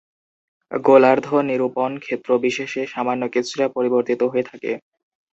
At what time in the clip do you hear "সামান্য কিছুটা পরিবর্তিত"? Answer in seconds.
2.87-4.21